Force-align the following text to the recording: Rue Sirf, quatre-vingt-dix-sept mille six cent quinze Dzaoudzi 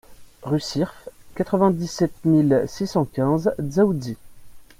Rue 0.41 0.59
Sirf, 0.59 1.09
quatre-vingt-dix-sept 1.35 2.25
mille 2.25 2.63
six 2.65 2.87
cent 2.87 3.05
quinze 3.05 3.51
Dzaoudzi 3.59 4.17